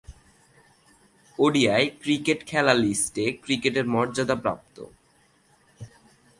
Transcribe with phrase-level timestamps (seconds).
[1.39, 4.75] ODI cricket খেলা list A ক্রিকেটের মর্যাদাপ্রাপ্ত।